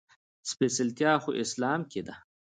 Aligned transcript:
سپېڅلتيا 0.49 1.13
خو 1.23 1.29
اسلام 1.43 1.81
کې 1.91 2.01
ده. 2.07 2.15